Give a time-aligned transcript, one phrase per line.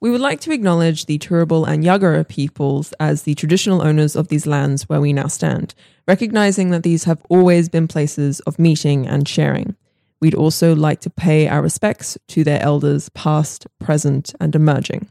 [0.00, 4.28] We would like to acknowledge the Turrbal and Yagara peoples as the traditional owners of
[4.28, 5.74] these lands where we now stand,
[6.06, 9.74] recognizing that these have always been places of meeting and sharing.
[10.20, 15.10] We'd also like to pay our respects to their elders, past, present, and emerging.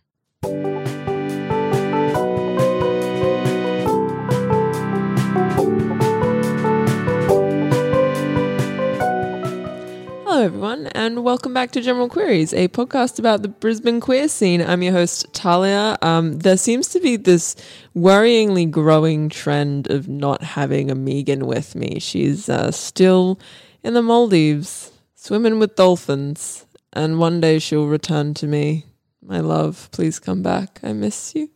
[10.37, 14.61] Hello, everyone, and welcome back to General Queries, a podcast about the Brisbane queer scene.
[14.61, 15.97] I'm your host, Talia.
[16.03, 17.55] Um, there seems to be this
[17.95, 21.97] worryingly growing trend of not having a Megan with me.
[21.97, 23.39] She's uh, still
[23.81, 28.85] in the Maldives, swimming with dolphins, and one day she'll return to me.
[29.23, 30.79] My love, please come back.
[30.83, 31.49] I miss you.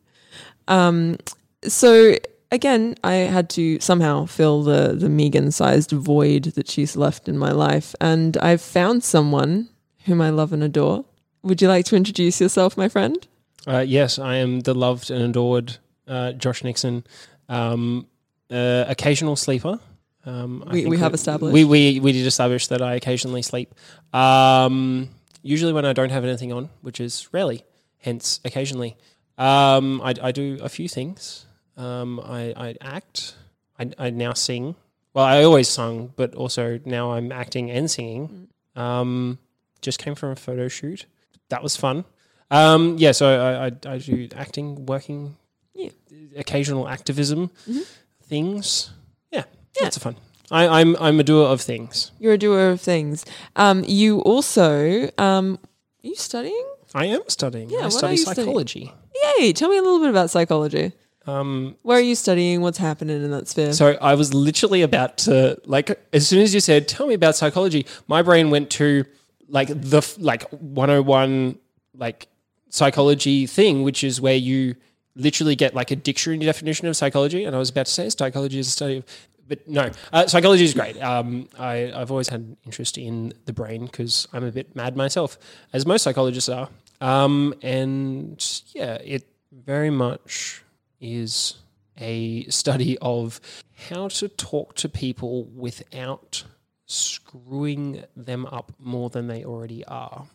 [0.68, 1.20] Um,
[1.68, 2.16] so
[2.52, 7.38] again, I had to somehow fill the the Megan sized void that she's left in
[7.38, 9.70] my life, and I've found someone
[10.06, 11.06] whom I love and adore.
[11.44, 13.28] Would you like to introduce yourself, my friend?
[13.68, 15.78] Uh, yes, I am the loved and adored
[16.08, 17.04] uh, Josh Nixon,
[17.50, 18.08] um,
[18.50, 19.80] uh, occasional sleeper.
[20.26, 21.54] Um, I We- think we have established.
[21.54, 23.74] We, we we did establish that I occasionally sleep.
[24.14, 25.10] Um,
[25.42, 27.64] usually when I don't have anything on, which is rarely.
[28.00, 28.98] Hence, occasionally.
[29.38, 31.46] Um, I, I do a few things.
[31.78, 33.36] Um, I, I act.
[33.80, 34.76] I, I now sing.
[35.14, 38.48] Well, I always sung, but also now I'm acting and singing.
[38.76, 39.40] Um,
[39.82, 41.06] just came from a photo shoot.
[41.50, 42.06] That was fun.
[42.50, 45.36] Um, yeah, so I, I, I do acting, working,
[45.74, 45.90] Yeah.
[46.38, 47.86] occasional activism Mhm.
[48.24, 48.92] things.
[49.32, 49.44] Yeah,
[49.76, 49.84] Yeah.
[49.84, 50.16] lots of fun.
[50.50, 52.12] I, I'm I'm a doer of things.
[52.20, 53.26] You're a doer of things.
[53.56, 55.60] Um, you also um,
[56.04, 56.66] are you studying?
[56.94, 57.70] I am studying.
[57.70, 58.48] Yeah, I what study you studying?
[58.48, 58.94] psychology.
[59.40, 59.54] Yay!
[59.54, 60.92] Tell me a little bit about psychology.
[61.28, 62.62] Um, Where are you studying?
[62.62, 63.74] What's happening in that sphere?
[63.74, 67.36] so I was literally about to like as soon as you said, "Tell me about
[67.36, 69.06] psychology," my brain went to
[69.48, 71.58] like the like 101
[71.96, 72.28] like
[72.70, 74.76] psychology thing, which is where you
[75.16, 77.44] literally get like a dictionary definition of psychology.
[77.44, 79.06] And I was about to say psychology is a study of,
[79.48, 81.02] but no, uh, psychology is great.
[81.04, 84.96] Um, I, I've always had an interest in the brain because I'm a bit mad
[84.96, 85.38] myself,
[85.74, 86.70] as most psychologists are.
[87.02, 90.61] Um, and yeah, it very much
[91.02, 91.56] is
[91.98, 93.42] a study of
[93.90, 96.44] how to talk to people without
[96.86, 100.26] screwing them up more than they already are.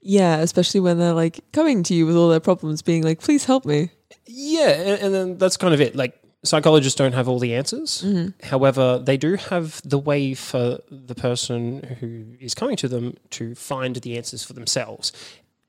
[0.00, 3.44] yeah, especially when they're like coming to you with all their problems, being like, "Please
[3.44, 3.90] help me."
[4.26, 5.96] Yeah, and, and then that's kind of it.
[5.96, 8.02] Like psychologists don't have all the answers.
[8.02, 8.46] Mm-hmm.
[8.46, 13.54] However, they do have the way for the person who is coming to them to
[13.54, 15.12] find the answers for themselves,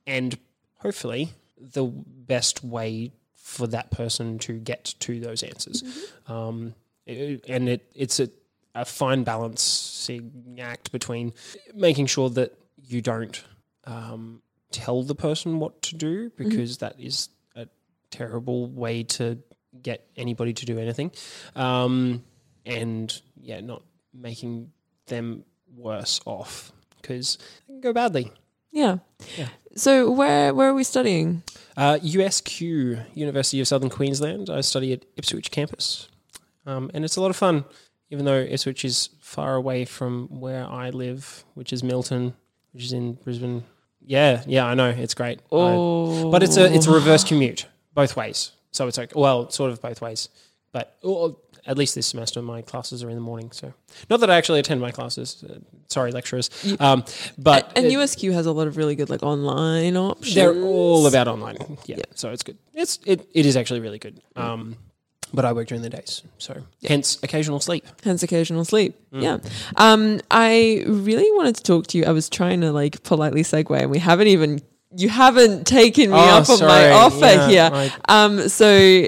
[0.06, 0.38] and
[0.78, 3.12] hopefully the best way
[3.49, 5.83] for that person to get to those answers.
[6.27, 8.29] Um, it- and it, it's a,
[8.75, 11.33] a fine balancing act between
[11.73, 12.53] making sure that
[12.87, 13.43] you don't
[13.85, 17.65] um, tell the person what to do because that is a
[18.11, 19.39] terrible way to
[19.81, 21.11] get anybody to do anything,
[21.55, 22.23] um,
[22.66, 23.81] and yeah, not
[24.13, 24.71] making
[25.07, 25.43] them
[25.75, 26.71] worse off
[27.01, 27.37] because
[27.67, 28.31] it can go badly.
[28.72, 28.97] Yeah.
[29.38, 29.47] Yeah.
[29.75, 31.44] So where where are we studying?
[31.78, 34.50] Uh, USQ, University of Southern Queensland.
[34.50, 36.09] I study at Ipswich campus,
[36.66, 37.66] um, and it's a lot of fun.
[38.12, 42.34] Even though Ipswich is far away from where I live, which is Milton,
[42.74, 43.63] which is in Brisbane.
[44.02, 45.40] Yeah, yeah, I know it's great.
[45.40, 49.50] I- Oh, but it's a it's a reverse commute both ways, so it's like well,
[49.50, 50.28] sort of both ways.
[50.72, 53.52] But or at least this semester, my classes are in the morning.
[53.52, 53.74] So
[54.09, 55.44] not that I actually attend my classes.
[55.47, 56.50] Uh, sorry, lecturers.
[56.80, 57.03] Um,
[57.38, 60.35] but and it- USQ has a lot of really good like online options.
[60.35, 61.58] they're all about online.
[61.85, 62.58] Yeah, so it's good.
[62.73, 64.22] It's it, it is actually really good.
[64.35, 64.78] Um,
[65.32, 67.85] but I work during the days, so hence occasional sleep.
[68.03, 68.96] hence occasional sleep.
[69.11, 69.22] Mm.
[69.22, 69.38] Yeah.
[69.76, 72.05] Um, I really wanted to talk to you.
[72.05, 74.59] I was trying to like politely segue, and we haven't even
[74.96, 76.68] you haven't taken me Oh, up on sorry.
[76.68, 77.47] my offer Yeah,
[77.84, 77.91] here.
[78.08, 79.06] um, so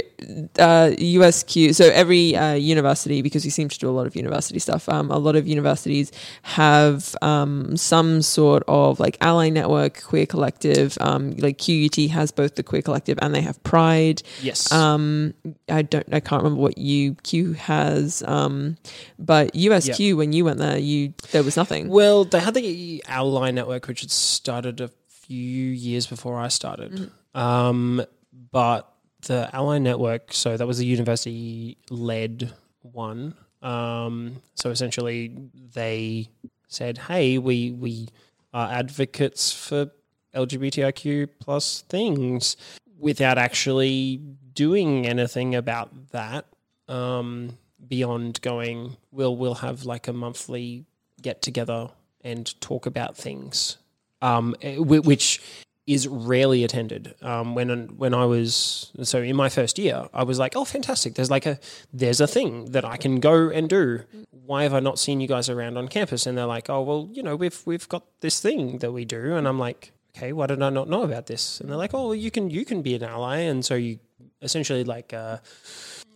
[0.60, 4.60] uh, USQ, so every uh, university, because we seem to do a lot of university
[4.60, 6.12] stuff, um, a lot of universities
[6.44, 10.96] have um, some sort of like ally network, queer collective.
[11.02, 14.22] Um, like QUT has both the queer collective and they have Pride.
[14.44, 14.72] Yes.
[14.72, 15.34] Um,
[15.68, 18.78] I don't, I can't remember what UQ has, um,
[19.18, 21.88] but USQ when you went there, you there was nothing.
[21.90, 24.92] Well, they had the Ally Network, which had started a
[25.32, 27.10] few years before I started.
[27.34, 28.04] Um,
[28.52, 28.92] but
[29.28, 32.52] the Ally Network, so that was the university led
[32.82, 33.36] one.
[33.62, 35.34] Um, so essentially,
[35.74, 36.28] they
[36.68, 38.10] said, "Hey, we we
[38.54, 39.92] are advocates for
[40.36, 42.58] LGBTIQ plus things,"
[43.00, 44.20] without actually
[44.54, 46.46] doing anything about that.
[46.90, 47.58] Um,
[47.88, 50.84] beyond going, we'll we'll have like a monthly
[51.22, 51.92] get together
[52.22, 53.78] and talk about things,
[54.22, 55.42] um, eh, which
[55.88, 57.16] is rarely attended.
[57.22, 61.16] Um, when when I was so in my first year, I was like, oh, fantastic!
[61.16, 61.60] There's like a
[61.92, 64.04] there's a thing that I can go and do.
[64.32, 66.26] Why have I not seen you guys around on campus?
[66.26, 69.36] And they're like, oh, well, you know, we've we've got this thing that we do,
[69.36, 71.60] and I'm like, okay, why did I not know about this?
[71.60, 74.00] And they're like, oh, you can you can be an ally, and so you
[74.42, 75.14] essentially like.
[75.14, 75.38] Uh,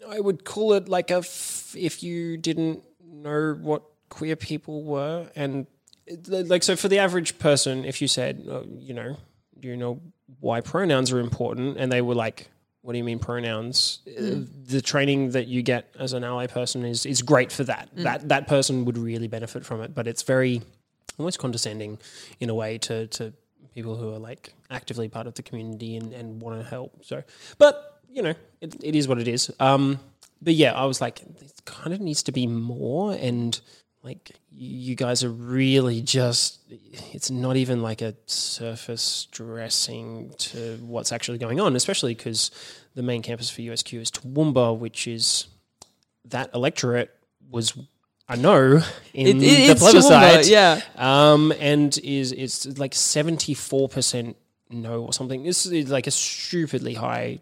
[0.08, 5.30] I would call it like a f- if you didn't know what queer people were,
[5.36, 5.66] and
[6.28, 9.18] like so for the average person, if you said, oh, you know,
[9.60, 10.02] do you know
[10.40, 12.50] why pronouns are important, and they were like,
[12.82, 14.00] what do you mean pronouns?
[14.08, 17.90] Uh, The training that you get as an ally person is is great for that.
[17.96, 20.62] That that person would really benefit from it, but it's very
[21.18, 21.98] almost condescending
[22.40, 23.34] in a way to to
[23.74, 27.04] people who are like actively part of the community and, and want to help.
[27.04, 27.24] So,
[27.58, 29.52] but you know, it, it is what it is.
[29.60, 30.00] Um,
[30.42, 33.60] but yeah, I was like, it kind of needs to be more, and
[34.06, 36.60] like you guys are really just.
[37.12, 42.52] It's not even like a surface dressing to what's actually going on, especially because
[42.94, 45.48] the main campus for USQ is Toowoomba, which is
[46.26, 47.10] that electorate
[47.50, 47.74] was.
[48.28, 48.82] I know
[49.14, 50.82] in It- it- the plebiscite, Toowoomba, yeah.
[50.98, 54.36] um, and is it's like seventy four percent
[54.70, 55.44] no or something.
[55.44, 57.40] This is like a stupidly high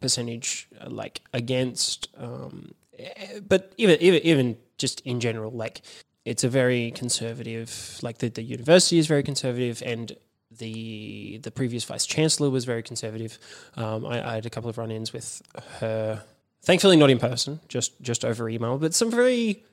[0.00, 2.08] percentage, uh, like against.
[2.16, 5.82] Um, eh, but even even even just in general, like
[6.24, 7.98] it's a very conservative.
[8.02, 10.12] Like the, the university is very conservative, and
[10.56, 13.38] the the previous vice chancellor was very conservative.
[13.76, 15.42] Um, I, I had a couple of run-ins with
[15.80, 16.22] her.
[16.62, 19.64] Thankfully, not in person, just just over email, but some very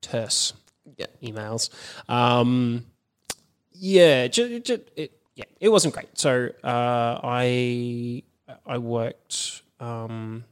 [0.00, 0.52] terse
[0.96, 1.06] Yeah.
[1.22, 1.70] emails.
[2.08, 2.86] Um,
[3.72, 6.18] yeah, ju- ju- it, yeah, it wasn't great.
[6.18, 8.22] So uh, I
[8.66, 10.44] I worked um,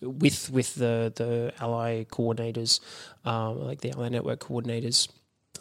[0.00, 2.80] with with the the ally coordinators,
[3.24, 5.08] um, like the ally network coordinators,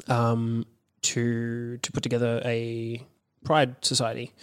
[0.08, 0.66] um,
[1.02, 3.06] to to put together a
[3.44, 4.34] pride society.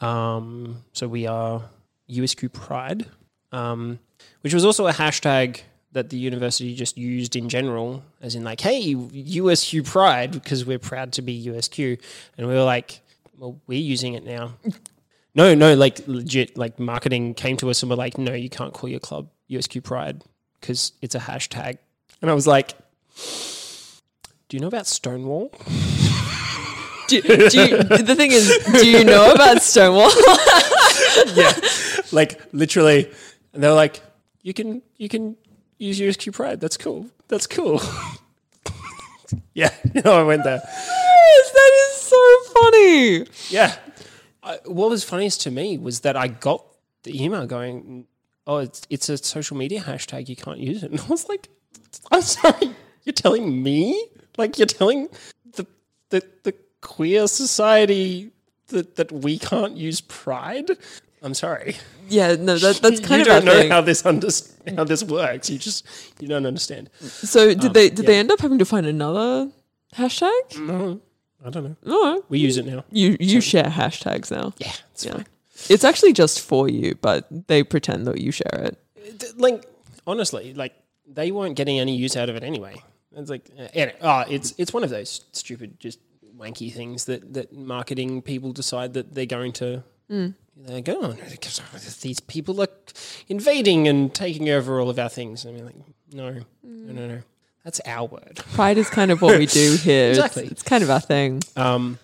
[0.00, 1.62] Um, so we are
[2.08, 3.06] USQ Pride,
[3.52, 3.98] um,
[4.40, 5.60] which was also a hashtag
[5.92, 10.78] that the university just used in general, as in like, hey, USQ Pride, because we're
[10.78, 12.00] proud to be USQ.
[12.36, 13.00] And we were like,
[13.38, 14.54] well, we're using it now.
[15.34, 18.74] no, no, like legit, like marketing came to us and we're like, no, you can't
[18.74, 20.22] call your club USQ Pride
[20.60, 21.78] because it's a hashtag.
[22.22, 22.72] And I was like,
[24.48, 25.52] do you know about Stonewall?
[27.06, 30.10] Do, do you, the thing is, do you know about Stonewall?
[31.34, 31.52] yeah,
[32.12, 33.10] like literally.
[33.52, 34.00] And they're like,
[34.40, 35.36] you can you can
[35.76, 36.60] use USQ Pride.
[36.60, 37.10] That's cool.
[37.28, 37.82] That's cool.
[39.54, 39.70] yeah,
[40.02, 40.62] know, I went there.
[40.64, 43.26] yes, that is so funny.
[43.50, 43.76] Yeah.
[44.42, 46.64] I, what was funniest to me was that I got
[47.02, 48.06] the email going,
[48.46, 50.28] "Oh, it's it's a social media hashtag.
[50.28, 51.48] You can't use it." And I was like,
[52.12, 52.70] "I'm sorry,
[53.04, 54.06] you're telling me?
[54.36, 55.08] Like you're telling
[55.54, 55.66] the
[56.10, 58.30] the the queer society
[58.68, 60.70] that that we can't use Pride?"
[61.22, 61.76] I'm sorry.
[62.10, 63.70] Yeah, no, that, that's kind you of You don't know thing.
[63.70, 64.28] how this under,
[64.76, 65.48] how this works.
[65.48, 65.86] You just
[66.20, 66.90] you don't understand.
[67.00, 68.06] so did um, they did yeah.
[68.06, 69.50] they end up having to find another
[69.96, 70.58] hashtag?
[70.58, 71.00] No,
[71.42, 71.76] I don't know.
[71.84, 72.84] No, We use it now.
[72.90, 74.52] you you share hashtags now.
[74.58, 75.12] Yeah, it's Yeah.
[75.14, 75.26] fine.
[75.68, 79.24] It's actually just for you, but they pretend that you share it.
[79.36, 79.64] Like
[80.06, 80.74] honestly, like
[81.06, 82.82] they weren't getting any use out of it anyway.
[83.16, 85.98] It's like, uh, anyway, oh, it's it's one of those stupid, just
[86.36, 89.82] wanky things that that marketing people decide that they're going to.
[90.56, 91.18] They go on.
[92.00, 92.68] These people are
[93.28, 95.46] invading and taking over all of our things.
[95.46, 95.74] I mean, like,
[96.12, 96.30] no,
[96.62, 97.18] no, no, no.
[97.64, 98.40] That's our word.
[98.54, 100.10] Pride is kind of what we do here.
[100.10, 100.46] It's- Exactly.
[100.46, 101.40] It's, kind of our thing.
[101.56, 101.98] Um,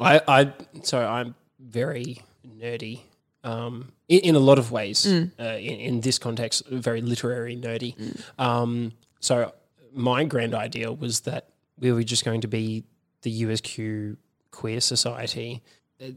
[0.00, 3.00] I, I, so I'm very nerdy.
[3.44, 7.96] Um, in, in a lot of ways, uh, in, in this context, very literary nerdy.
[8.38, 9.52] Um, so
[9.92, 12.84] my grand idea was that we were just going to be
[13.22, 14.16] the USQ
[14.50, 15.62] queer society.
[16.00, 16.10] Uh,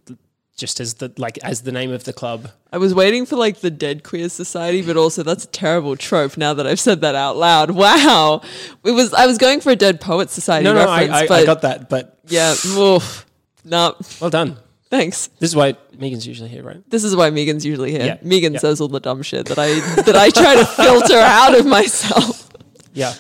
[0.56, 2.50] just as the like as the name of the club.
[2.72, 6.38] I was waiting for like the Dead Queer Society, but also that's a terrible trope.
[6.38, 8.42] Now that I've said that out loud, wow,
[8.84, 9.14] it was.
[9.14, 11.90] I was going for a Dead Poets Society No, no, I, I, I got that,
[11.90, 13.26] but yeah, oof,
[13.64, 14.58] no, well done.
[14.90, 15.28] thanks.
[15.40, 16.82] This is why Megan's usually here, right?
[16.90, 18.06] This is why Megan's usually here.
[18.06, 18.60] Yeah, Megan yeah.
[18.60, 19.74] says all the dumb shit that I
[20.04, 22.50] that I try to filter out of myself.
[22.94, 23.14] Yeah.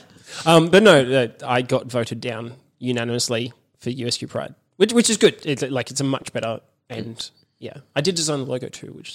[0.46, 5.18] Um, but no, uh, I got voted down unanimously for USQ Pride, which which is
[5.18, 5.44] good.
[5.46, 7.30] It's like it's a much better and
[7.60, 9.10] yeah, I did design the logo too, which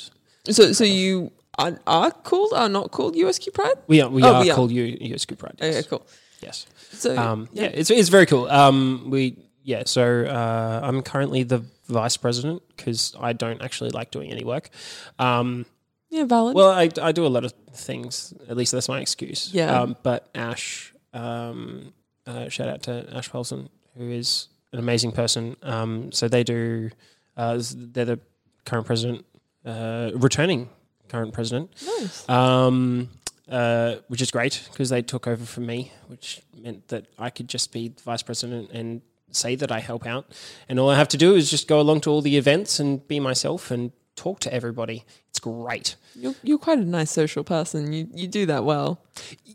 [0.47, 3.75] is, So, so you are, are called, are not called USQ Pride?
[3.87, 4.55] we are we Oh, are we are.
[4.57, 5.57] called U, USQ Pride.
[5.61, 5.77] Yes.
[5.79, 6.07] Okay, cool.
[6.43, 6.67] yes.
[6.93, 7.65] So, Um, yeah.
[7.73, 8.49] it's it's very cool.
[8.51, 9.83] Um, we yeah.
[9.87, 14.71] So uh, I'm currently the vice president because I don't actually like doing any work.
[15.19, 15.67] Um,
[16.11, 16.57] yeah, valid.
[16.57, 18.35] Well, I, I do a lot of things.
[18.49, 19.51] At least that's my excuse.
[19.53, 19.81] Yeah.
[19.81, 21.93] Um, but Ash, um,
[22.27, 25.57] uh, shout out to Ash Paulson, who is an amazing person.
[25.63, 26.91] Um, so they do.
[27.37, 28.21] Uh, they're the
[28.65, 29.25] current president,
[29.65, 30.69] uh, returning
[31.09, 31.71] current president.
[31.99, 32.29] nice.
[32.29, 33.09] Um,
[33.51, 37.49] uh, which is great because they took over from me, which meant that I could
[37.49, 39.03] just be vice president and
[39.35, 40.27] say that I help out,
[40.69, 43.07] and all I have to do is just go along to all the events and
[43.09, 45.05] be myself and talk to everybody.
[45.29, 45.97] It's great.
[46.15, 47.93] You're, you're quite a nice social person.
[47.93, 49.01] You you do that well.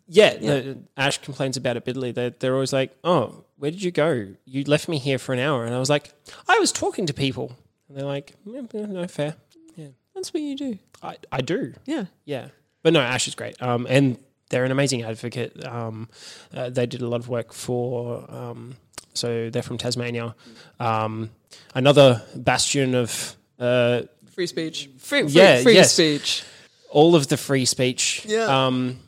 [0.07, 0.73] Yeah, Yeah.
[0.97, 2.11] Ash complains about it bitterly.
[2.11, 4.27] They're, they're always like, "Oh, where did you go?
[4.45, 6.13] You left me here for an hour." And I was like,
[6.47, 7.55] "I was talking to people."
[7.87, 9.35] And they're like, "Yeah, yeah, "No, fair.
[9.75, 10.79] Yeah, That's what you do.
[11.03, 11.73] I, I do.
[11.85, 12.05] Yeah.
[12.25, 12.47] Yeah,
[12.81, 13.61] but no, Ash is great.
[13.61, 14.17] Um, and
[14.49, 15.65] they're an amazing advocate.
[15.65, 16.07] Um,
[16.53, 18.25] uh, they did a lot of work for.
[18.33, 18.77] Um,
[19.15, 20.35] so they're from Tasmania.
[20.79, 21.31] Um,
[21.73, 24.89] another bastion of uh, Free speech.
[24.97, 25.93] Free, free, Yeah, free yes.
[25.93, 26.43] speech.
[26.89, 28.25] all of the free speech.
[28.27, 28.65] Yeah.
[28.67, 28.99] Um,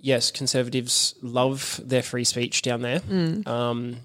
[0.00, 3.00] yes, conservatives love their free speech down there.
[3.00, 3.46] Mm.
[3.46, 3.96] Um,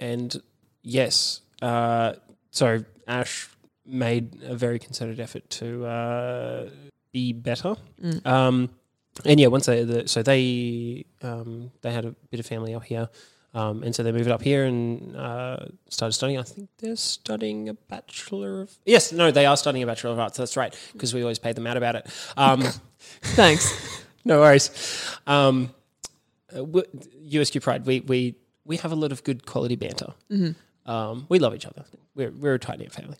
[0.00, 0.40] and
[0.82, 2.14] yes, uh,
[2.50, 3.48] so Ash
[3.84, 6.70] made a very concerted effort to uh,
[7.12, 7.76] be better.
[8.02, 8.26] Mm.
[8.26, 8.70] Um,
[9.24, 12.84] and yeah, once they the, so they um, they had a bit of family up
[12.84, 13.08] here.
[13.56, 16.38] Um, and so they moved up here and uh, started studying.
[16.38, 20.18] I think they're studying a bachelor of yes, no, they are studying a bachelor of
[20.18, 20.36] arts.
[20.36, 22.06] That's right, because we always pay them out about it.
[22.36, 22.60] Um,
[23.22, 24.04] Thanks.
[24.26, 24.70] no worries.
[25.26, 25.70] Um,
[26.54, 28.34] uh, USQ Pride, we, we
[28.66, 30.12] we have a lot of good quality banter.
[30.84, 31.86] Um, we love each other.
[32.14, 33.16] We're we're a tight knit family.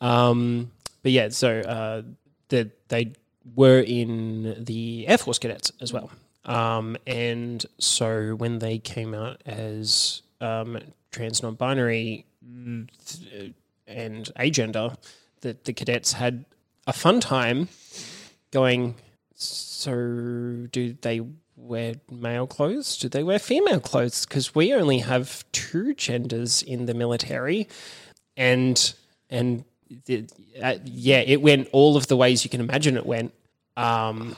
[0.00, 0.70] Um,
[1.02, 2.02] but yeah, so uh,
[2.48, 3.14] the, they
[3.56, 6.12] were in the Air Force cadets as well.
[6.44, 10.78] Um, and so when they came out as um,
[11.10, 12.24] trans non-binary
[13.06, 13.52] th-
[13.86, 14.96] and agender,
[15.42, 16.44] the, the cadets had
[16.86, 17.68] a fun time
[18.50, 18.96] going.
[19.34, 21.22] So, do they
[21.56, 22.98] wear male clothes?
[22.98, 24.26] Do they wear female clothes?
[24.26, 27.68] Because we only have two genders in the military,
[28.36, 28.92] and
[29.30, 29.64] and
[30.04, 30.26] the,
[30.62, 33.32] uh, yeah, it went all of the ways you can imagine it went.
[33.76, 34.36] Um,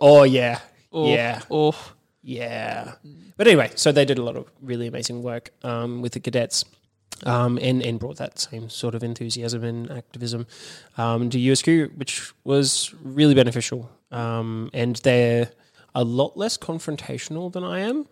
[0.00, 0.60] oh yeah,
[1.04, 1.74] Yeah, Oh.
[2.22, 2.94] yeah.
[3.36, 6.64] But anyway, so they did a lot of really amazing work um, with the cadets.
[7.24, 10.46] Um, and, and brought that same sort of enthusiasm and activism
[10.98, 13.88] um, to USQ, which was really beneficial.
[14.10, 15.50] Um, and they're
[15.94, 18.06] a lot less confrontational than I am.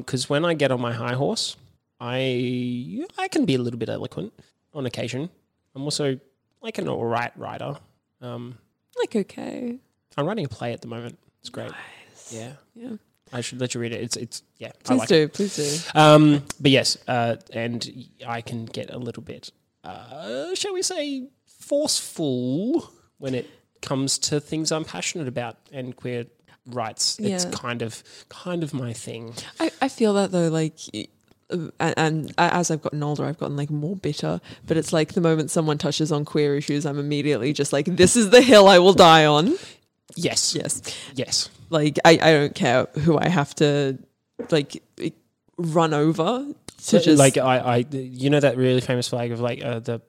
[0.00, 1.56] Because when I get on my high horse,
[2.00, 4.32] I I can be a little bit eloquent
[4.72, 5.30] on occasion.
[5.76, 6.18] I'm also
[6.60, 7.76] like an all right writer.
[8.20, 8.58] Um,
[8.98, 9.78] Like, okay.
[10.16, 11.18] I'm writing a play at the moment.
[11.40, 11.70] It's great.
[12.30, 12.96] Yeah, Yeah.
[13.32, 14.00] I should let you read it.
[14.00, 14.68] It's it's yeah.
[14.68, 15.22] I Please like do.
[15.22, 15.32] it.
[15.32, 15.98] Please do.
[15.98, 19.50] Um, but yes, uh, and I can get a little bit,
[19.82, 21.28] uh, shall we say,
[21.94, 23.48] forceful when it
[23.82, 26.26] comes to things I'm passionate about and queer
[26.66, 27.18] rights.
[27.18, 29.34] It's kind of kind of my thing.
[29.60, 30.78] I, I feel that though, like,
[31.50, 34.40] uh, and, and as I've gotten older, I've gotten like more bitter.
[34.66, 38.16] But it's like the moment someone touches on queer issues, I'm immediately just like, this
[38.16, 39.56] is the hill I will die on.
[40.16, 40.82] Yes, Yes.
[41.14, 43.98] yes, Like, I, I don't care who I have to
[44.50, 44.82] like
[45.56, 46.46] run over
[46.86, 50.00] to just like I, I, you know that really famous flag of like uh, the.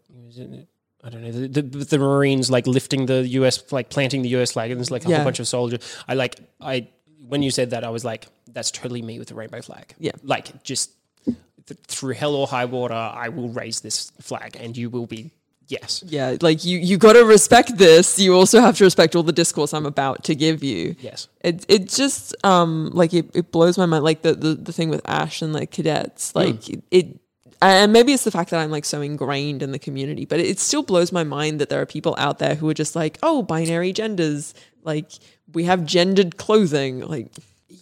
[1.03, 3.71] I don't know the, the the Marines like lifting the U.S.
[3.71, 4.51] like planting the U.S.
[4.53, 5.17] flag and there's like a Yeah.
[5.17, 5.79] whole bunch of soldiers.
[6.07, 6.87] I like I
[7.27, 9.93] when you said that I was like that's totally me with the rainbow flag.
[9.99, 10.11] Yeah.
[10.23, 10.91] like just
[11.25, 15.31] th- through hell or high water, I will raise this flag and you will be
[15.67, 18.19] yes, yeah, like you you got to respect this.
[18.19, 20.95] You also have to respect all the discourse I'm about to give you.
[20.99, 24.73] yes, It it just um like it, it blows my mind like the, the the
[24.73, 27.19] thing with Ash and like cadets like it, it
[27.61, 30.59] and maybe it's the fact that I'm like so ingrained in the community but it
[30.59, 33.41] still blows my mind that there are people out there who are just like oh
[33.41, 34.53] binary genders
[34.83, 35.11] like
[35.53, 37.27] we have gendered clothing like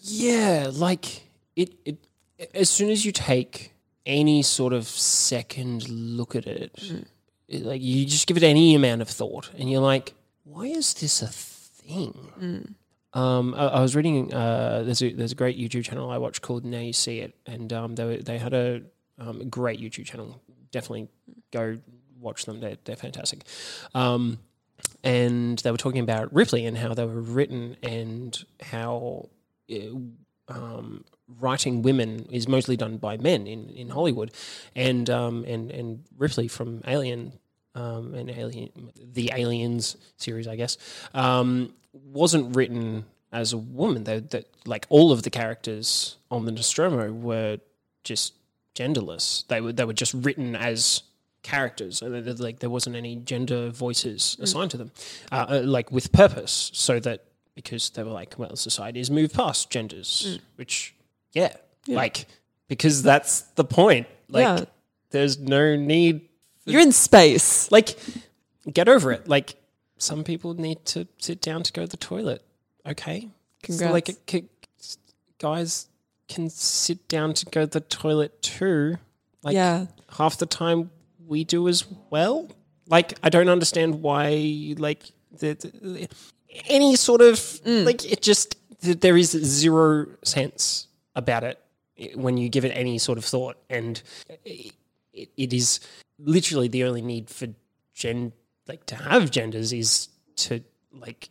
[0.01, 0.69] yeah.
[0.71, 1.23] Like
[1.55, 1.97] it, it
[2.53, 3.73] as soon as you take
[4.05, 6.81] any sort of second look at it,
[7.49, 11.21] like you just give it any amount of thought, and you're like, why is this
[11.21, 12.31] a thing?
[13.13, 14.33] Um, I, I was reading.
[14.33, 17.35] Uh, there's a there's a great YouTube channel I watch called Now You See It,
[17.45, 18.81] and um, they were, they had a
[19.19, 20.41] um, great YouTube channel.
[20.71, 21.09] Definitely
[21.51, 21.79] go
[22.19, 22.59] watch them.
[22.59, 23.43] They're they're fantastic.
[23.93, 24.39] Um,
[25.03, 29.29] and they were talking about Ripley and how they were written and how
[30.47, 31.05] um,
[31.39, 34.31] writing women is mostly done by men in, in Hollywood,
[34.75, 37.33] and um, and and Ripley from Alien
[37.75, 40.77] um, and Alien, the Aliens series, I guess,
[41.13, 44.03] um, wasn't written as a woman.
[44.03, 47.59] They, that like all of the characters on the Nostromo were
[48.03, 48.33] just
[48.75, 49.47] genderless.
[49.47, 51.03] They were they were just written as
[51.41, 52.01] characters.
[52.01, 54.91] Like there wasn't any gender voices assigned to them,
[55.31, 59.33] uh, uh, like with purpose, so that because they were like, well, society has moved
[59.33, 60.41] past genders, mm.
[60.55, 60.95] which
[61.33, 61.55] yeah,
[61.87, 62.25] like
[62.67, 64.07] because that's the point.
[64.29, 64.65] Like Yeah.
[65.11, 66.21] there's no need
[66.65, 67.71] You're in space.
[67.71, 67.97] like,
[68.71, 69.27] get over it.
[69.27, 69.55] Like,
[69.97, 72.41] some people need to sit down to go to the toilet.
[72.85, 73.29] Okay.
[73.69, 74.57] So, like, Congrats.
[74.79, 74.97] c-
[75.39, 75.87] guys
[76.27, 78.97] can sit down to go to the toilet too.
[79.43, 79.85] Like, yeah.
[80.17, 80.89] half the time
[81.27, 82.49] we do as well.
[82.87, 85.03] Like, I don't understand why, like,
[85.37, 86.07] the, the-
[86.67, 87.85] any sort of, Mm.
[87.85, 91.59] like, it just, there is zero sense about it
[92.15, 93.57] when you give it any sort of thought.
[93.69, 94.01] And
[94.45, 94.73] it,
[95.37, 95.79] it is
[96.19, 97.47] literally the only need for
[97.93, 98.33] gen,
[98.67, 101.29] like, to have genders is to, like,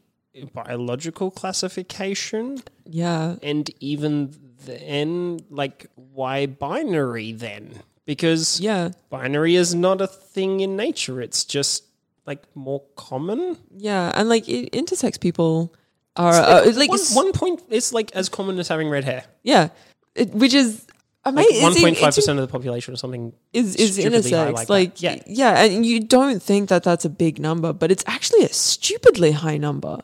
[0.55, 3.37] biological classification Yeah.
[3.43, 8.93] and even then like why binary then because Yeah.
[9.11, 11.85] binary is not a thing in nature it's just
[12.27, 14.13] like more common Yeah.
[14.15, 15.75] And like i- intersex people
[16.17, 19.69] are uh, like one, one point it's like as common as having red hair yeah,
[20.15, 20.87] it, which is
[21.25, 21.95] like amazing.
[21.95, 24.53] 1.5% of the population or something is is intersex.
[24.55, 25.03] like Like.
[25.03, 25.23] Yeah.
[25.27, 29.33] yeah, and you don't think that that's a big number, but it's actually a stupidly
[29.33, 29.99] high number.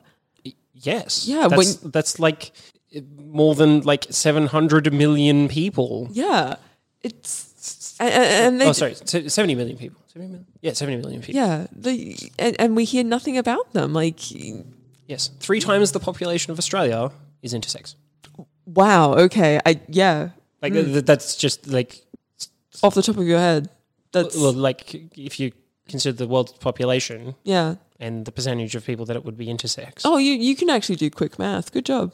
[0.74, 2.52] yes Yeah, that's, that's like
[3.18, 6.54] more than like 700 million people Yeah,
[7.02, 10.46] it's and, and they, oh sorry 70 million people 70 million?
[10.60, 13.92] yeah 70 million people yeah, the and, and we hear nothing about them.
[13.92, 14.18] Like,
[15.06, 17.10] yes three times the population of australia
[17.42, 17.94] is intersex
[18.68, 20.30] wow, okay, I yeah,
[20.62, 20.84] like hmm.
[20.84, 22.02] th- that's just like
[22.82, 23.68] off the top of your head,
[24.12, 25.52] that's well, like if you
[25.88, 27.76] consider the world's population yeah.
[27.98, 30.02] and the percentage of people that it would be intersex.
[30.04, 31.72] Oh, you you can actually do quick math.
[31.72, 32.12] Good job.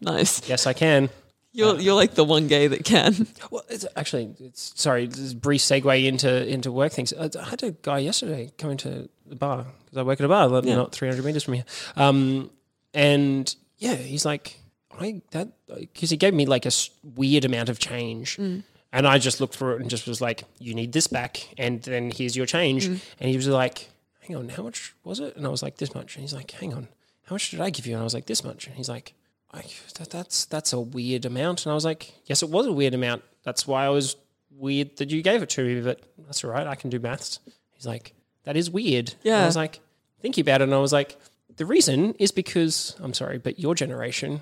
[0.00, 0.48] Nice.
[0.48, 1.10] Yes, I can.
[1.52, 3.26] You're uh, you're like the one gay that can.
[3.50, 7.12] Well, it's actually, it's, sorry, this is a brief segue into into work things.
[7.12, 10.48] I had a guy yesterday coming to the bar because I work at a bar,
[10.64, 10.76] Yeah.
[10.76, 11.64] not 300 meters from here.
[11.96, 12.50] Um,
[12.94, 14.60] and yeah, he's like,
[14.98, 16.70] I that because he gave me like a
[17.02, 18.36] weird amount of change.
[18.36, 18.62] Mm.
[18.92, 21.80] And I just looked through it and just was like, "You need this back, and
[21.82, 23.00] then here's your change." Mm.
[23.20, 23.88] And he was like,
[24.26, 26.50] "Hang on, how much was it?" And I was like, "This much." And he's like,
[26.50, 26.88] "Hang on,
[27.26, 29.14] how much did I give you?" And I was like, "This much." And he's like,
[29.52, 29.62] I,
[29.98, 32.94] that, "That's that's a weird amount." And I was like, "Yes, it was a weird
[32.94, 33.22] amount.
[33.42, 34.16] That's why I was
[34.50, 36.66] weird that you gave it to me, but that's all right.
[36.66, 37.40] I can do maths."
[37.72, 39.42] He's like, "That is weird." And Yeah.
[39.42, 39.80] I was like,
[40.20, 41.18] thinking about it, and I was like,
[41.56, 44.40] "The reason is because I'm sorry, but your generation."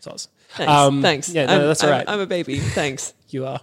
[0.00, 0.28] Thanks.
[0.70, 1.28] Um, Thanks.
[1.28, 2.58] yeah, no, that's all I'm- I'm a baby.
[2.60, 3.12] Thanks.
[3.28, 3.60] You are.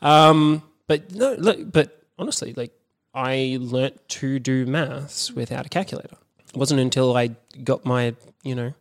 [0.00, 2.70] Um, but no, look, but honestly, like
[3.12, 6.16] I learnt to do maths without a calculator.
[6.48, 7.30] It wasn't until I
[7.64, 8.14] got my,
[8.44, 8.72] you know,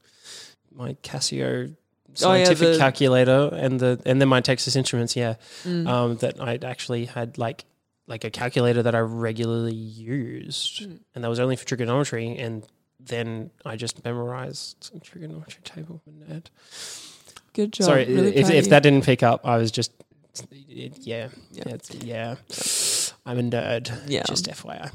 [0.79, 1.75] my Casio
[2.23, 5.87] Oh, yeah, scientific the- calculator and the and then my Texas Instruments, yeah, Mm.
[5.87, 7.65] um, that I actually had like
[8.07, 10.99] like a calculator that I regularly used, Mm.
[11.13, 12.35] and that was only for trigonometry.
[12.37, 12.65] And
[12.99, 16.01] then I just memorized trigonometry table.
[16.09, 16.45] Nerd.
[17.53, 17.85] Good job.
[17.85, 19.91] Sorry, Really if, if that didn't pick up, I was just,
[20.67, 21.77] it, yeah, Yeah.
[22.03, 22.35] yeah.
[23.29, 23.91] I'm a nerd.
[24.07, 24.23] Yeah.
[24.27, 24.89] just FYI.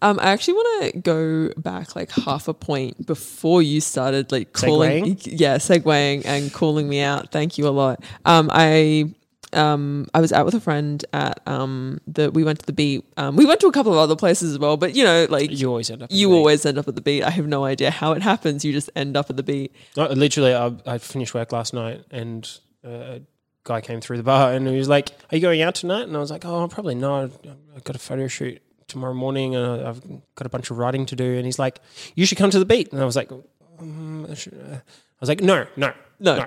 [0.00, 4.52] Um, I actually want to go back like half a point before you started like
[4.54, 7.30] calling, yeah, segueing and calling me out.
[7.30, 8.02] Thank you a lot.
[8.24, 9.12] Um, I
[9.52, 13.04] um, I was out with a friend at um the we went to the beat.
[13.18, 15.50] Um, we went to a couple of other places as well, but you know, like
[15.50, 16.08] You always end up.
[16.10, 17.22] you always end up at the beat.
[17.22, 18.64] I have no idea how it happens.
[18.64, 19.72] You just end up at the beat.
[19.96, 22.50] No, literally, I, I finished work last night, and
[22.82, 23.18] uh,
[23.64, 26.16] guy came through the bar, and he was like, "Are you going out tonight?" And
[26.16, 27.30] I was like, "Oh, probably not.
[27.74, 30.02] I've got a photo shoot tomorrow morning, and I've
[30.34, 31.80] got a bunch of writing to do." And he's like,
[32.14, 33.30] "You should come to the beat." And I was like,
[33.78, 34.80] um, I, should, uh, I
[35.20, 36.46] was like, "No, no, No.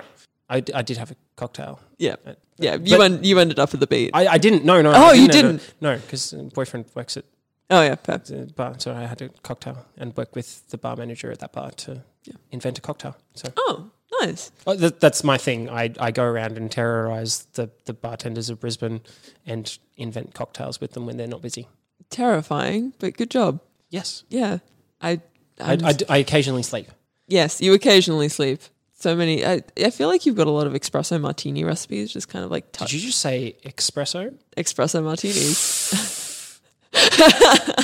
[0.50, 1.78] I, I did have a cocktail.
[1.98, 2.76] Yeah, Uh, yeah.
[2.82, 4.10] You en- you ended up at the beat.
[4.14, 4.64] I, I didn't.
[4.64, 4.92] No, no.
[4.92, 5.74] Oh, I you didn't?
[5.80, 7.24] no, because boyfriend works at
[7.70, 8.18] oh yeah, fair.
[8.18, 11.52] the bar, so I had a cocktail and work with the bar manager at that
[11.52, 12.02] bar to
[12.50, 13.14] invent a cocktail.
[13.34, 14.50] So Oh, nice.
[14.66, 15.68] oh, that, that's my thing.
[15.70, 19.00] I, I go around and terrorize the, the bartenders of Brisbane
[19.46, 21.68] and invent cocktails with them when they're not busy.
[22.10, 23.60] terrifying, but good job.
[23.90, 24.24] Yes.
[24.28, 24.58] Yeah,
[25.00, 25.20] I.
[25.60, 26.86] I, I, I occasionally sleep.
[27.26, 28.60] yes, you occasionally sleep.
[28.94, 29.44] So many.
[29.44, 32.50] I, I feel like you've got a lot of espresso martini recipes, just kind of
[32.50, 34.34] like touch Did you just say espresso?
[34.56, 36.60] espresso martinis.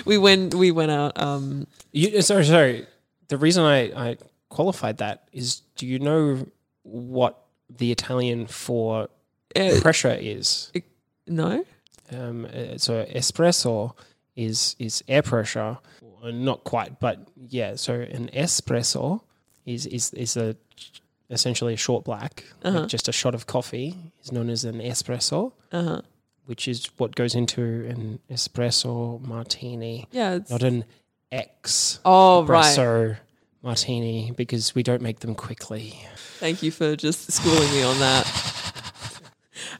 [0.04, 0.54] we went.
[0.54, 1.20] We went out.
[1.20, 2.86] Um, You, sorry, sorry.
[3.28, 3.78] The reason I,
[4.10, 4.16] I
[4.56, 6.46] qualified that is do you know
[6.82, 7.34] what
[7.78, 9.08] the Italian for
[9.54, 10.72] eh, pressure is?
[11.26, 11.64] no.
[12.12, 13.92] Um, uh, so espresso
[14.36, 15.78] is is air pressure,
[16.22, 17.16] not quite, but
[17.58, 17.74] yeah.
[17.76, 19.20] So an espresso
[19.64, 20.54] is is is a
[21.30, 22.80] essentially a short black, Uh-huh.
[22.80, 25.40] like just a shot of coffee is known as an espresso,
[25.72, 26.00] Uh huh.
[26.46, 30.38] which is what goes into an espresso martini, Yeah.
[30.48, 30.84] Not an
[31.32, 32.62] ex oh right.
[33.66, 35.98] Martini because we don't make them quickly.
[36.38, 39.22] Thank you for just schooling me on that.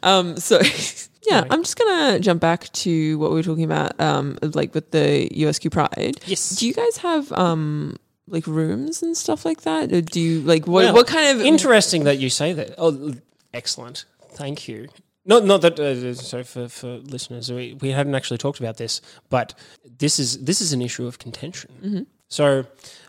[0.03, 0.61] Um, so
[1.29, 1.45] yeah.
[1.51, 5.29] I'm just gonna jump back to what we were talking about, um, like with the
[5.31, 6.21] USQ Pride.
[6.27, 6.57] Yes.
[6.57, 7.97] Do you guys have um
[8.29, 9.93] like rooms and stuff like that?
[9.93, 12.75] Or do you like what Well, what kind of Interesting that you say that.
[12.79, 13.15] Oh,
[13.55, 14.05] excellent.
[14.33, 14.89] Thank you.
[15.25, 15.79] Not not that.
[15.79, 19.55] Uh, so for, for listeners, we, we hadn't actually talked about this, but
[19.99, 22.07] this is this is an issue of contention.
[22.29, 22.67] So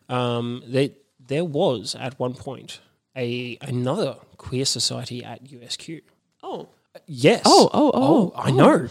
[0.10, 2.80] um, they, there was at one point
[3.16, 6.02] a another queer society at USQ.
[6.44, 6.70] Oh.
[7.06, 7.42] Yes.
[7.46, 8.56] Oh, oh, oh, I oh.
[8.56, 8.88] know.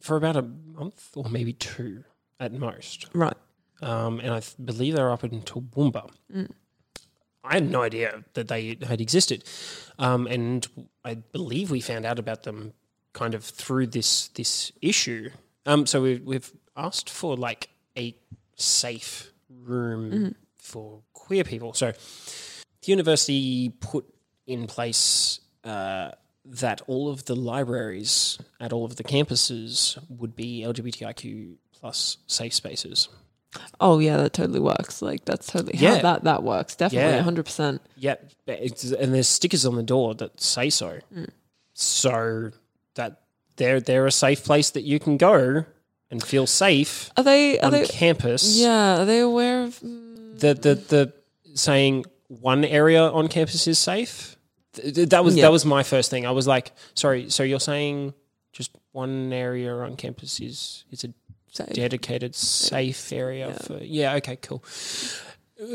[0.00, 2.04] For about a month or maybe two
[2.38, 3.36] at most Right.
[3.82, 6.10] um, and I th- believe they were up in Toowoomba.
[7.44, 9.44] I had no idea that they had existed,
[9.98, 10.66] um, and
[11.04, 12.72] I believe we found out about them
[13.12, 15.30] kind of through this this issue.
[15.66, 18.14] Um, so we, we've asked for like a
[18.56, 21.72] safe room for queer people.
[21.74, 24.04] So the university put
[24.46, 26.12] in place uh,
[26.44, 32.54] that all of the libraries at all of the campuses would be LGBTIQ plus safe
[32.54, 33.08] spaces.
[33.80, 35.02] Oh yeah, that totally works.
[35.02, 35.96] Like that's totally Yeah.
[35.96, 36.76] how that that works.
[36.76, 37.22] Definitely, Yeah.
[37.22, 37.82] hundred percent.
[37.96, 38.14] Yeah,
[38.46, 41.00] and there's stickers on the door that say so.
[41.74, 42.50] So
[42.94, 43.22] that
[43.56, 45.64] they're they're a safe place that you can go
[46.10, 47.58] and feel safe Are they?
[47.60, 47.86] Are on they?
[47.86, 48.58] campus.
[48.58, 49.00] Yeah.
[49.02, 49.78] Are they aware of?
[49.80, 51.12] mm, The the the
[51.54, 54.36] saying one area on campus is safe.
[54.74, 55.42] th- th- That was Yeah.
[55.46, 56.26] that was my first thing.
[56.26, 58.14] I was like, sorry, so you're saying
[58.52, 61.12] just one area on campus is is a
[61.52, 61.72] safe?
[61.74, 63.58] dedicated safe area Yeah.
[63.66, 64.62] for yeah okay cool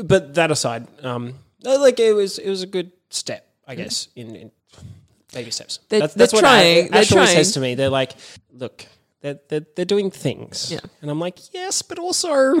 [0.04, 4.34] but that aside um like it was it was a good step i guess in,
[4.36, 4.50] in
[5.32, 7.36] baby steps They're- that's, they're that's what trying, Ash, Ash always trying.
[7.44, 8.12] says to me they're like
[8.52, 8.86] look
[9.20, 10.70] they're, they're, they're doing things.
[10.72, 10.80] Yeah.
[11.02, 12.60] and i'm like yes but also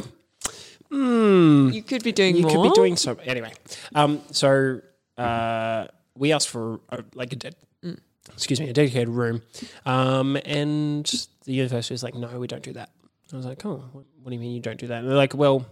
[0.90, 1.70] hmm.
[1.72, 2.50] You could be doing you more.
[2.50, 3.52] could be doing so anyway.
[3.94, 4.80] Um so
[5.18, 7.52] uh we asked for uh, like a de-
[7.84, 7.98] Mm.
[8.32, 9.42] excuse me a dedicated room.
[9.84, 11.04] Um and
[11.44, 12.90] the university was like no we don't do that.
[13.32, 14.98] I was like oh what, what do you mean you don't do that?
[15.00, 15.66] And they're like well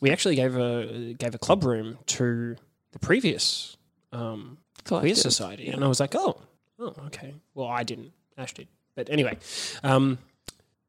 [0.00, 2.56] we actually gave a gave a club room to
[2.92, 3.76] the previous
[4.12, 5.18] um queer Collective.
[5.18, 5.68] society.
[5.68, 6.40] And i was like oh
[6.78, 7.34] oh okay.
[7.54, 8.12] Well i didn't.
[8.36, 9.36] Ash did but anyway
[9.82, 10.18] um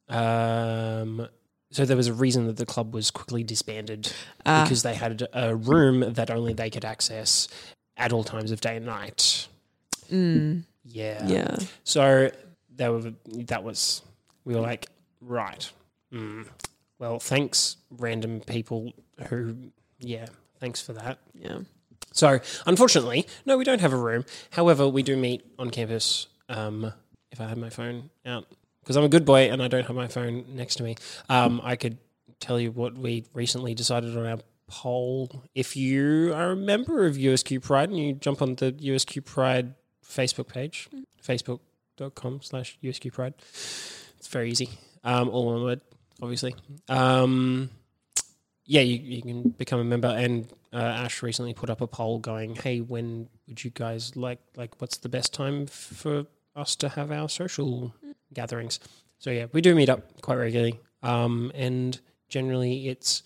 [0.10, 1.28] um
[1.72, 4.12] so there was a reason that the club was quickly disbanded
[4.46, 4.64] Ah.
[4.64, 7.48] because they had a room that only they could access
[7.98, 9.48] at all times of day and night.
[10.12, 11.28] Mm, Yeah.
[11.28, 11.58] yeah.
[11.84, 12.32] So
[12.76, 14.04] that were that was
[14.46, 14.88] we were like
[15.20, 15.70] right.
[16.14, 16.48] Mm.
[17.00, 18.94] Well, thanks, random people
[19.30, 19.56] who
[20.00, 20.28] yeah,
[20.60, 21.18] thanks for that.
[21.34, 21.60] Yeah.
[22.14, 24.24] So unfortunately, no, we don't have a room.
[24.52, 26.28] However, we do meet on campus.
[26.48, 26.94] Um,
[27.36, 28.46] if I had my phone out,
[28.82, 30.96] because I'm a good boy and I don't have my phone next to me,
[31.28, 31.98] um, I could
[32.40, 35.44] tell you what we recently decided on our poll.
[35.54, 39.74] If you are a member of USQ Pride and you jump on the USQ Pride
[40.02, 40.88] Facebook page,
[41.22, 44.70] facebook.com slash USQ Pride, it's very easy.
[45.04, 45.82] Um, all one word,
[46.22, 46.56] obviously.
[46.88, 47.70] Um,
[48.66, 50.08] yeah, you, you can become a member.
[50.08, 54.40] And uh, Ash recently put up a poll going, "Hey, when would you guys like
[54.56, 57.94] like what's the best time for us to have our social
[58.34, 58.80] gatherings?"
[59.20, 63.24] So yeah, we do meet up quite regularly, um, and generally it's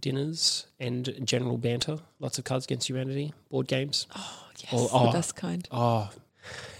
[0.00, 1.98] dinners and general banter.
[2.18, 4.06] Lots of Cards Against Humanity, board games.
[4.14, 5.12] Oh yes, Or- the oh.
[5.12, 5.66] best kind.
[5.70, 6.10] Oh,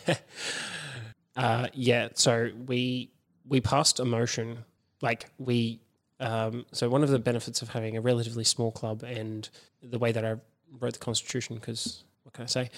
[1.37, 2.09] uh, yeah.
[2.15, 3.11] So we
[3.47, 4.65] we passed a motion,
[5.01, 5.81] like we.
[6.21, 9.49] Um, so one of the benefits of having a relatively small club and
[9.81, 10.35] the way that I
[10.81, 12.71] wrote the constitution, because what can I say?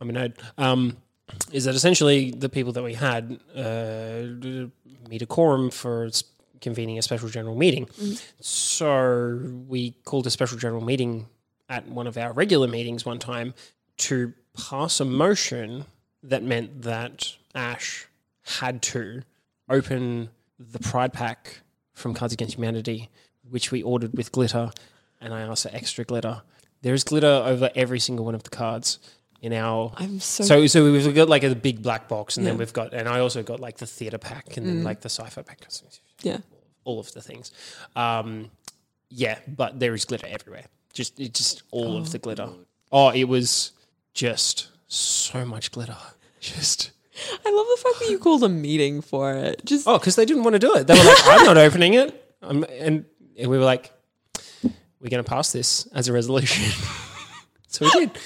[0.00, 0.34] I'm a nerd.
[0.58, 0.96] Um,
[1.52, 4.22] is that essentially the people that we had uh,
[5.08, 6.08] meet a quorum for
[6.60, 7.88] convening a special general meeting.
[8.40, 11.26] So we called a special general meeting
[11.68, 13.54] at one of our regular meetings one time
[13.98, 15.84] to pass a motion
[16.22, 18.06] that meant that Ash
[18.42, 19.22] had to
[19.68, 21.60] open the Pride Pack
[21.92, 23.10] from Cards Against Humanity,
[23.48, 24.70] which we ordered with glitter,
[25.20, 26.42] and I asked for extra glitter.
[26.82, 28.98] There is glitter over every single one of the cards
[29.42, 29.92] in our.
[29.96, 32.94] I'm so, So, so we've got like a big black box, and then we've got,
[32.94, 35.66] and I also got like the theater pack, and then like the sci-fi pack,
[36.22, 36.38] yeah.
[36.84, 37.50] all of the things.
[37.94, 38.50] Um,
[39.10, 40.64] yeah, but there is glitter everywhere.
[40.94, 42.48] Just, it just all of the glitter.
[42.90, 43.72] Oh, it was
[44.14, 45.96] just so much glitter.
[46.40, 46.92] Just
[47.44, 49.64] I love the fact that you called a meeting for it.
[49.64, 50.86] Just oh, because they didn't want to do it.
[50.86, 53.04] They were like, "I'm not opening it," um, and,
[53.38, 53.92] and we were like,
[54.62, 56.72] "We're going to pass this as a resolution."
[57.68, 58.18] so we did,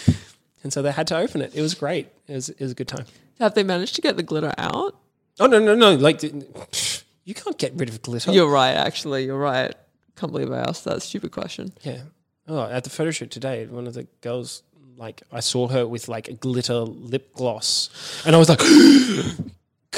[0.67, 1.55] and so they had to open it.
[1.55, 2.09] It was great.
[2.27, 3.05] It was, it was a good time.
[3.39, 4.97] have they managed to get the glitter out?
[5.39, 5.95] Oh no, no, no!
[5.95, 8.33] Like you can't get rid of glitter.
[8.33, 8.73] You're right.
[8.73, 9.73] Actually, you're right.
[10.17, 11.73] Can't believe I asked that stupid question.
[11.83, 12.01] Yeah.
[12.49, 14.65] Oh, at the photo shoot today, one of the girls,
[14.97, 17.91] like, I saw her with like a glitter lip gloss,
[18.27, 18.59] and I was like,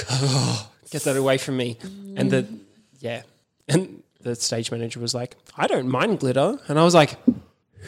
[0.90, 1.78] "Get that away from me!"
[2.14, 2.46] And the,
[3.00, 3.22] yeah,
[3.68, 7.16] and the stage manager was like, "I don't mind glitter," and I was like,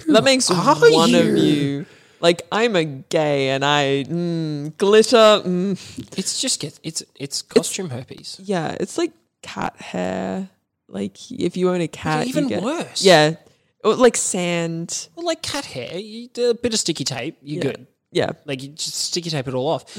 [0.07, 1.85] That makes one of you?
[2.21, 5.17] Like I'm a gay and I mm, glitter.
[5.45, 5.73] Mm,
[6.19, 10.51] "It's just get it's it's costume herpes." yeah, it's like cat hair.
[10.89, 13.03] Like if you own a cat, even get- worse.
[13.03, 13.37] Yeah,
[13.85, 15.09] or like sand.
[15.17, 17.71] Well, like cat hair, you do a bit of sticky tape, you're Yeah.
[17.73, 17.87] good.
[18.13, 19.97] Yeah, Like you just sticky tape it all off,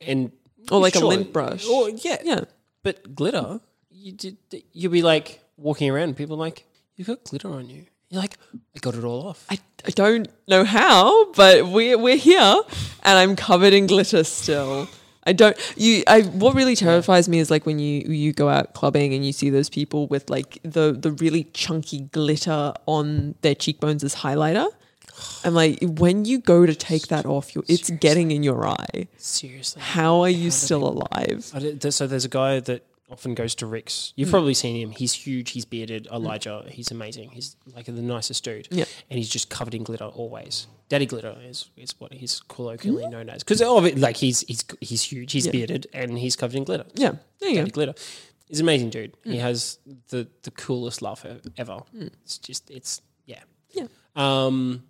[0.00, 0.32] and
[0.70, 1.64] or like a lint brush.
[1.66, 2.40] Or yeah, yeah,
[2.82, 4.36] But glitter, you did.
[4.72, 8.36] You'll be like walking around, people are like, "You've got glitter on you." You're like,
[8.76, 12.60] "I got it all off." I, I don't know how, but we're we're here,
[13.04, 14.86] and I'm covered in glitter still.
[15.24, 15.56] I don't.
[15.78, 16.02] You.
[16.06, 16.20] I.
[16.20, 19.48] What really terrifies me is like when you you go out clubbing and you see
[19.48, 24.66] those people with like the the really chunky glitter on their cheekbones as highlighter.
[25.42, 29.08] I'm like, when you go to take that off, you it's getting in your eye.
[29.16, 29.80] Seriously.
[29.80, 31.44] How are you still alive?
[31.44, 34.12] So there's a guy that often goes to Ric's.
[34.16, 34.32] You've mm.
[34.32, 34.90] probably seen him.
[34.90, 35.50] He's huge.
[35.50, 36.08] He's bearded.
[36.10, 36.64] Elijah.
[36.68, 37.30] He's amazing.
[37.30, 38.68] He's like the nicest dude.
[38.70, 38.86] Yeah.
[39.10, 40.66] And he's just covered in glitter always.
[40.88, 43.42] Daddy glitter is, is what he's colloquially known as.
[43.42, 45.32] Because of it, like he's he's he's huge.
[45.32, 45.52] He's Yeah.
[45.52, 46.86] bearded and he's covered in glitter.
[46.94, 47.74] Yeah, there you Daddy go.
[47.74, 47.94] glitter.
[48.48, 49.14] He's an amazing dude.
[49.24, 49.40] He mm.
[49.40, 51.24] has the the coolest laugh
[51.56, 51.80] ever.
[51.94, 52.10] Mm.
[52.24, 53.40] It's just it's yeah.
[53.70, 53.86] Yeah.
[54.16, 54.84] Um,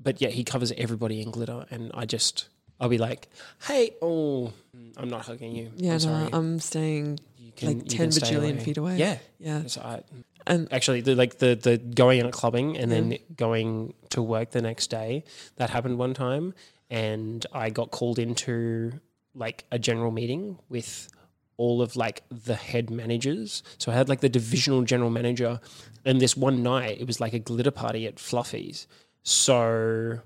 [0.00, 2.48] but yeah, he covers everybody in glitter, and I just
[2.80, 3.28] I'll be like,
[3.66, 4.52] hey, oh,
[4.96, 5.72] I'm not hugging you.
[5.76, 6.30] Yeah, I'm sorry.
[6.30, 7.18] no, I'm staying
[7.62, 8.96] you like you 10 stay bajillion feet away.
[8.96, 9.18] Yeah.
[9.38, 10.02] Yeah, So I,
[10.46, 14.62] and actually, the, like the the going out clubbing and then going to work the
[14.62, 15.24] next day,
[15.56, 16.54] that happened one time,
[16.90, 19.00] and I got called into
[19.34, 21.08] like a general meeting with
[21.58, 23.62] all of like the head managers.
[23.76, 25.60] So I had like the divisional general manager,
[26.04, 28.86] and this one night it was like a glitter party at Fluffy's.
[29.22, 30.20] So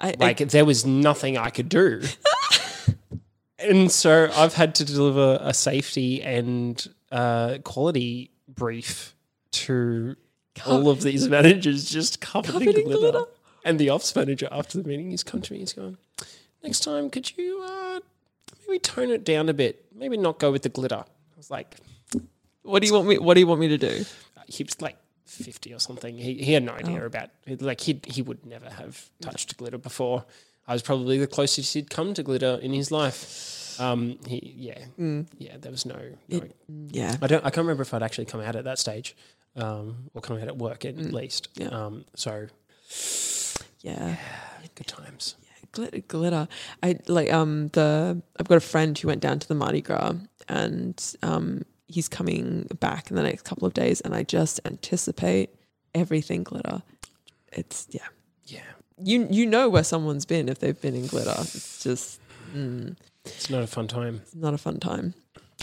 [0.00, 2.02] I, I like there was nothing I could do.
[3.58, 9.14] and so I've had to deliver a safety and uh, quality brief
[9.52, 10.16] to
[10.66, 12.98] all of these managers just covered, Covered in glitter.
[13.12, 13.24] glitter.
[13.64, 15.96] And the ops manager after the meeting, he's come to me, he's going,
[16.62, 18.00] next time, could you uh,
[18.66, 19.84] maybe tone it down a bit?
[19.94, 21.04] Maybe not go with the glitter.
[21.04, 21.76] I was like,
[22.62, 23.18] what do you want me?
[23.18, 24.04] What do you want me to do?
[24.46, 26.16] he was like 50 or something.
[26.16, 26.76] He, he had no Oh.
[26.76, 30.24] idea about like he he would never have touched glitter before.
[30.68, 33.80] I was probably the closest he'd come to glitter in his life.
[33.80, 34.78] Um, he yeah
[35.38, 36.42] yeah there was no, no
[36.90, 39.16] Yeah, I don't I can't remember if I'd actually come out at that stage
[39.56, 41.48] um, or come out at work at least.
[41.54, 41.68] Yeah.
[41.68, 42.48] Um, so
[43.80, 44.16] yeah.
[44.74, 45.36] good times.
[45.42, 46.48] Yeah glitter glitter
[46.82, 50.14] i like um the i've got a friend who went down to the mardi gras
[50.48, 55.50] and um he's coming back in the next couple of days and i just anticipate
[55.94, 56.82] everything glitter
[57.52, 58.06] it's yeah
[58.46, 58.60] Yeah,
[59.02, 62.20] you you know where someone's been if they've been in glitter it's just
[62.54, 64.20] mm, it's not a fun time.
[64.22, 65.14] it's not a fun time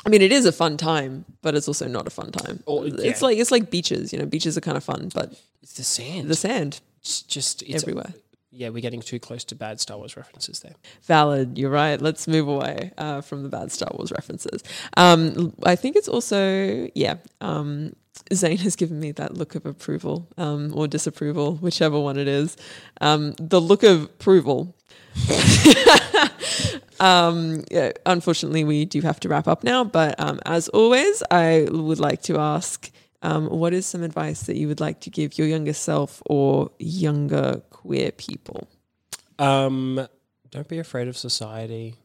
[0.05, 2.61] I mean, it is a fun time, but it's also not a fun time.
[2.67, 4.11] Oh, It's like it's like beaches.
[4.11, 6.27] You know, beaches are kind of fun, but It's the sand.
[6.27, 8.13] the sand it's just it's everywhere.
[8.51, 10.75] Yeah, we're getting too close to bad Star Wars references there.
[11.03, 11.57] Valid.
[11.57, 12.01] You're right.
[12.01, 14.63] Let's move away uh, from the bad Star Wars references.
[14.95, 17.15] Um, I think it's also yeah.
[17.41, 17.95] Um,
[18.33, 22.57] Zane has given me that look of approval um, or disapproval, whichever one it is.
[23.01, 24.75] Um, the look of approval.
[26.99, 29.83] um, yeah, unfortunately, we do have to wrap up now.
[29.83, 32.91] But um, as always, I would like to ask.
[33.21, 36.69] Um, what is some advice that you would like to give your younger self or
[36.77, 38.67] younger queer people?
[39.39, 40.07] Um,
[40.51, 41.95] don't be afraid of society.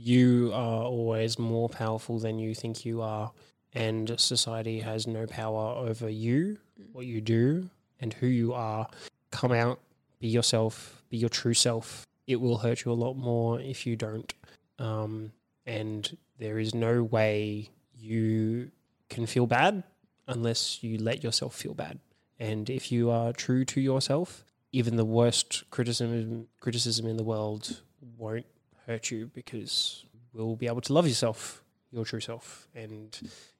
[0.00, 3.32] You are always more powerful than you think you are,
[3.78, 6.58] and society has no power over you,
[6.90, 8.88] what you do, and who you are.
[9.30, 9.78] Come out,
[10.18, 12.04] be yourself, be your true self.
[12.26, 14.34] It will hurt you a lot more if you don't.
[14.80, 15.30] Um,
[15.64, 18.72] and there is no way you
[19.10, 19.84] can feel bad
[20.26, 22.00] unless you let yourself feel bad.
[22.40, 27.80] And if you are true to yourself, even the worst criticism criticism in the world
[28.16, 28.46] won't
[28.86, 31.62] hurt you because you will be able to love yourself,
[31.92, 32.66] your true self.
[32.74, 33.16] And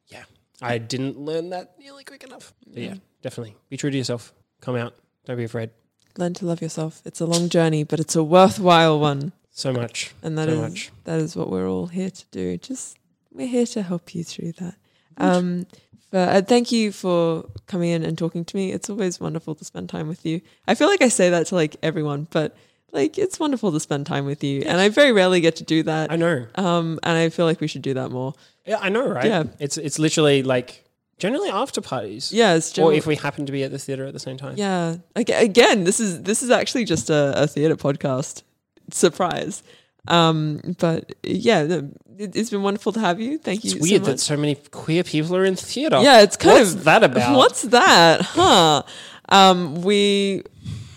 [0.08, 0.24] yeah,
[0.60, 2.52] I didn't learn that nearly quick enough.
[2.66, 4.32] But yeah, definitely be true to yourself.
[4.60, 4.94] Come out.
[5.24, 5.70] Don't be afraid.
[6.16, 7.02] Learn to love yourself.
[7.04, 9.32] It's a long journey, but it's a worthwhile one.
[9.50, 10.14] So much.
[10.22, 10.92] And that so is much.
[11.04, 12.56] that is what we're all here to do.
[12.58, 12.96] Just
[13.32, 14.74] we're here to help you through that.
[15.16, 15.66] Um,
[16.10, 18.72] but uh, thank you for coming in and talking to me.
[18.72, 20.40] It's always wonderful to spend time with you.
[20.66, 22.56] I feel like I say that to like everyone, but
[22.92, 25.82] like it's wonderful to spend time with you, and I very rarely get to do
[25.84, 26.10] that.
[26.10, 26.46] I know.
[26.54, 28.34] Um, and I feel like we should do that more.
[28.66, 29.24] Yeah, I know, right?
[29.24, 29.44] Yeah.
[29.58, 30.84] It's it's literally like
[31.18, 32.32] generally after parties.
[32.32, 34.54] Yeah, it's Or if we happen to be at the theater at the same time.
[34.56, 34.96] Yeah.
[35.16, 38.42] Again, this is this is actually just a, a theater podcast.
[38.90, 39.62] Surprise.
[40.06, 43.38] Um, but yeah, the- it, it's been wonderful to have you.
[43.38, 43.72] Thank you.
[43.72, 46.00] It's weird so that so many queer people are in theater.
[46.02, 47.36] Yeah, it's kind What's of that about?
[47.42, 48.22] What's that?
[48.22, 48.82] Huh?
[49.28, 50.42] Um, we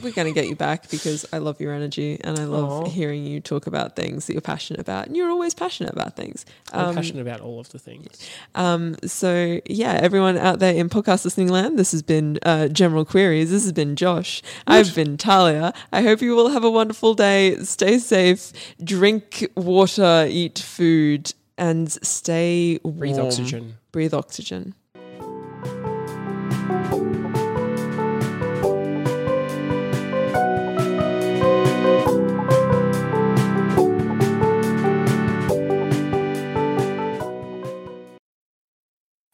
[0.03, 2.85] we're gonna get you back because I love your energy and I love Aw.
[2.89, 6.45] hearing you talk about things that you're passionate about, and you're always passionate about things.
[6.73, 8.07] I'm Um, passionate about all of the things.
[8.55, 13.05] um, so yeah, everyone out there in podcast listening land, this has been uh, General
[13.05, 13.51] Queries.
[13.51, 14.41] This has been Josh.
[14.67, 15.73] I've been Talia.
[15.91, 17.55] I hope you all have a wonderful day.
[17.63, 18.51] Stay safe.
[18.83, 20.25] Drink water.
[20.29, 21.33] Eat food.
[21.57, 22.97] And stay warm.
[22.97, 23.75] Breathe oxygen.
[23.91, 24.73] Breathe oxygen.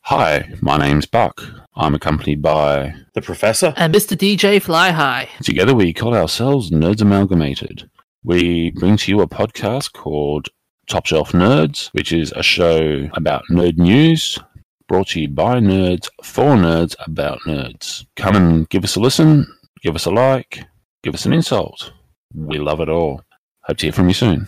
[0.10, 1.44] Hi, my name's Buck.
[1.76, 2.96] I'm accompanied by.
[3.14, 3.74] The professor?
[3.76, 4.16] and Mr.
[4.16, 5.28] DJ Fly High.
[5.44, 7.90] Together we call ourselves Nerds Amalgamated.
[8.24, 10.48] We bring to you a podcast called
[10.88, 14.40] Top Shelf Nerds, which is a show about nerd news
[14.88, 18.06] brought to you by nerds for nerds about nerds.
[18.16, 19.46] Come and give us a listen,
[19.82, 20.64] give us a like,
[21.04, 21.92] give us an insult.
[22.34, 23.24] We love it all.
[23.64, 24.48] Hope to hear from you soon.